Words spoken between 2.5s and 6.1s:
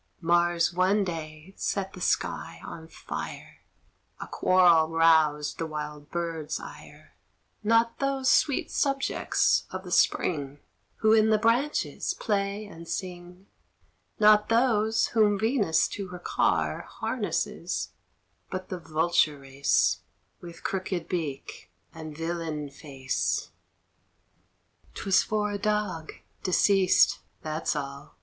on fire: A quarrel roused the wild